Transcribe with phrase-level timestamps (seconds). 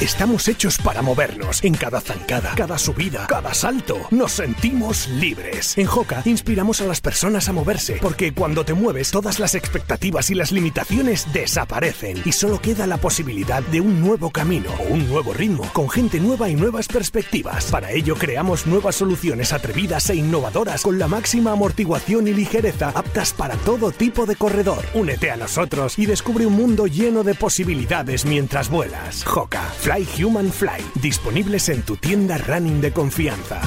[0.00, 1.62] Estamos hechos para movernos.
[1.62, 5.76] En cada zancada, cada subida, cada salto, nos sentimos libres.
[5.76, 10.30] En Joca inspiramos a las personas a moverse, porque cuando te mueves, todas las expectativas
[10.30, 15.06] y las limitaciones desaparecen y solo queda la posibilidad de un nuevo camino o un
[15.06, 17.66] nuevo ritmo, con gente nueva y nuevas perspectivas.
[17.66, 23.34] Para ello creamos nuevas soluciones atrevidas e innovadoras con la máxima amortiguación y ligereza aptas
[23.34, 24.82] para todo tipo de corredor.
[24.94, 29.24] Únete a nosotros y descubre un mundo lleno de posibilidades mientras vuelas.
[29.24, 33.60] Joca, Fly Human Fly, disponibles en tu tienda running de confianza.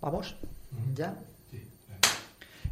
[0.00, 0.34] Vamos,
[0.96, 1.14] ya.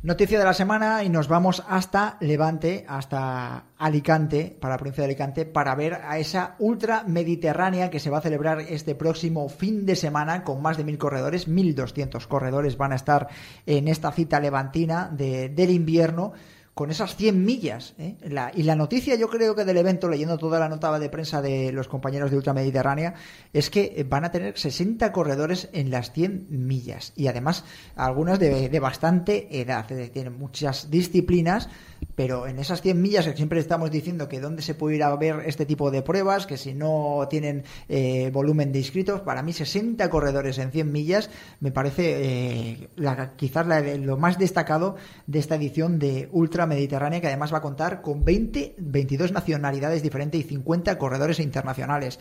[0.02, 5.10] Noticia de la semana y nos vamos hasta Levante, hasta Alicante, para la provincia de
[5.10, 9.86] Alicante, para ver a esa ultra mediterránea que se va a celebrar este próximo fin
[9.86, 13.28] de semana con más de mil corredores, 1200 corredores van a estar
[13.64, 16.32] en esta cita levantina del invierno
[16.76, 17.94] con esas 100 millas.
[17.98, 18.18] ¿eh?
[18.54, 21.72] y la noticia, yo creo que del evento, leyendo toda la nota de prensa de
[21.72, 23.14] los compañeros de Ultramediterránea,
[23.54, 27.14] es que van a tener 60 corredores en las 100 millas.
[27.16, 27.64] Y además,
[27.96, 29.86] algunos de, de bastante edad.
[30.12, 31.70] Tienen muchas disciplinas
[32.16, 35.14] pero en esas 100 millas que siempre estamos diciendo que dónde se puede ir a
[35.14, 39.52] ver este tipo de pruebas, que si no tienen eh, volumen de inscritos, para mí
[39.52, 42.88] 60 corredores en 100 millas me parece eh,
[43.36, 43.66] quizás
[43.98, 48.24] lo más destacado de esta edición de Ultra Mediterránea, que además va a contar con
[48.24, 52.18] 20, 22 nacionalidades diferentes y 50 corredores internacionales.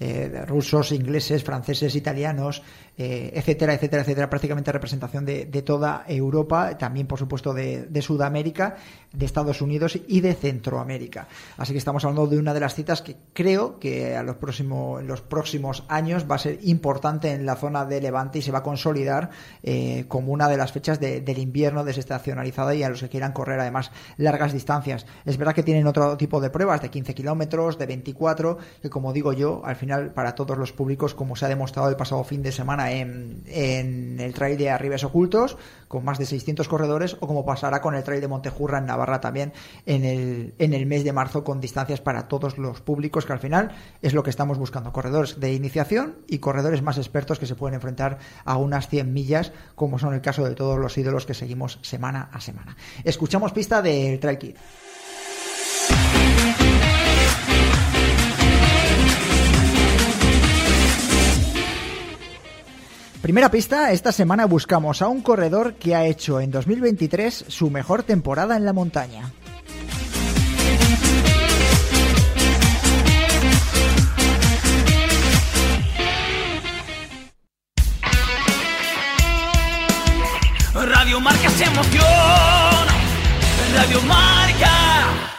[0.00, 2.62] Eh, rusos, ingleses, franceses, italianos,
[2.98, 8.76] eh, etcétera, etcétera, etcétera, prácticamente representación de, toda Europa, también por supuesto de, Sudamérica,
[9.12, 11.28] de Estados Unidos y de Centroamérica.
[11.58, 15.00] Así que estamos hablando de una de las citas que creo que a los próximos,
[15.00, 18.50] en los próximos años va a ser importante en la zona de Levante y se
[18.50, 19.30] va a consolidar
[19.62, 23.60] eh, como una de las fechas del invierno desestacionalizada y a los que quieran correr
[23.60, 25.06] además largas distancias.
[25.24, 29.12] Es verdad que tienen otro tipo de pruebas de 15 kilómetros, de 24, que como
[29.12, 29.83] digo yo, al final
[30.14, 34.34] para todos los públicos, como se ha demostrado el pasado fin de semana en, el
[34.34, 35.56] trail de Arribes Ocultos,
[35.88, 39.20] con más de 600 corredores, o como pasará con el trail de Montejurra en Navarra
[39.20, 39.52] también
[39.86, 43.38] en el, en el mes de marzo, con distancias para todos los públicos, que al
[43.38, 43.72] final
[44.02, 47.74] es lo que estamos buscando, corredores de iniciación y corredores más expertos que se pueden
[47.74, 51.78] enfrentar a unas 100 millas, como son el caso de todos los ídolos que seguimos
[51.82, 52.76] semana a semana.
[53.04, 54.56] Escuchamos pista del Trail Kid.
[63.24, 68.02] Primera pista, esta semana buscamos a un corredor que ha hecho en 2023 su mejor
[68.02, 69.32] temporada en la montaña.
[80.74, 82.86] Radio Marca emoción,
[83.74, 85.33] Radio Marca